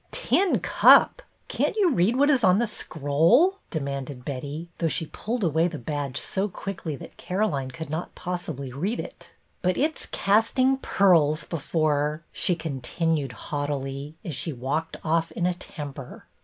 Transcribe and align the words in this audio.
"Tin 0.11 0.59
cup! 0.61 1.21
Can't 1.47 1.75
you 1.75 1.91
read 1.91 2.15
what 2.15 2.31
is 2.31 2.43
on 2.43 2.57
the 2.57 2.65
scroll.?" 2.65 3.59
demanded 3.69 4.25
Betty, 4.25 4.67
though 4.79 4.87
she 4.87 5.05
pulled 5.05 5.43
away 5.43 5.67
the 5.67 5.77
badge 5.77 6.19
so 6.19 6.47
quickly 6.49 6.95
that 6.95 7.17
Caroline 7.17 7.69
could 7.69 7.91
not 7.91 8.15
possibly 8.15 8.73
read 8.73 8.99
it." 8.99 9.33
But 9.61 9.77
it 9.77 9.99
's 9.99 10.07
casting 10.07 10.77
pearls 10.77 11.43
before 11.43 12.23
—"she 12.31 12.55
continued 12.55 13.31
haughtily, 13.33 14.15
as 14.25 14.33
she 14.33 14.51
walked 14.51 14.97
off 15.03 15.31
in 15.33 15.45
a 15.45 15.53
temper. 15.53 16.25